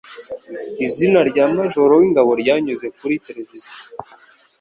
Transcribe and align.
Izina 0.85 1.19
rya 1.29 1.45
majoro 1.55 1.91
wingabo 1.99 2.31
ryanyuze 2.41 2.87
kuri 2.97 3.21
televiziyo 3.25 3.77